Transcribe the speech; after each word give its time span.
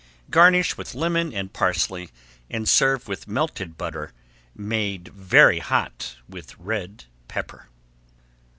Garnish 0.31 0.77
with 0.77 0.95
lemon 0.95 1.31
and 1.31 1.53
parsley 1.53 2.09
and 2.49 2.67
serve 2.67 3.07
with 3.07 3.27
melted 3.27 3.77
butter, 3.77 4.13
made 4.55 5.09
very 5.09 5.59
hot 5.59 6.15
with 6.27 6.57
red 6.57 7.05
pepper. 7.27 7.69